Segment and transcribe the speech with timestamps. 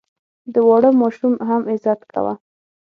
[0.53, 2.33] د واړه ماشوم هم عزت کوه.